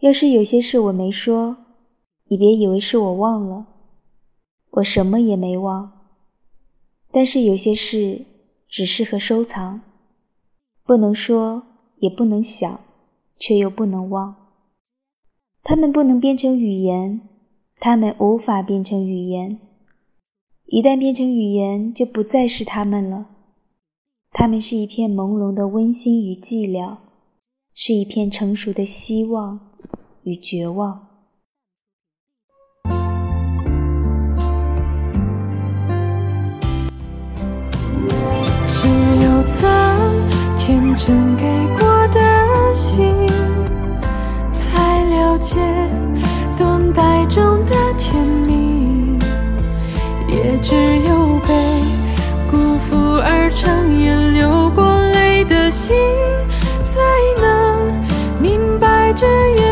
[0.00, 1.56] 要是有些事我没说，
[2.28, 3.66] 你别以为是我忘了，
[4.70, 5.92] 我什么也没忘。
[7.10, 8.24] 但是有些事
[8.68, 9.80] 只适合收藏，
[10.84, 11.62] 不能说，
[11.96, 12.80] 也不能想，
[13.38, 14.36] 却又不能忘。
[15.64, 17.28] 它们不能编成语言，
[17.80, 19.58] 它们无法变成语言。
[20.66, 23.26] 一旦变成语言，就不再是它们了。
[24.30, 26.98] 它们是一片朦胧的温馨与寂寥，
[27.74, 29.67] 是一片成熟的希望
[30.28, 31.06] 与绝望。
[38.66, 38.86] 只
[39.22, 39.66] 有曾
[40.58, 41.44] 天真给
[41.78, 43.14] 过的心
[44.50, 45.56] 才了解
[46.58, 49.18] 等待中的甜蜜。
[50.28, 50.74] 也只
[51.08, 51.54] 有被
[52.50, 55.96] 辜负而长夜流过泪的心
[56.84, 57.00] 才
[57.40, 58.06] 能
[58.40, 59.67] 明白这也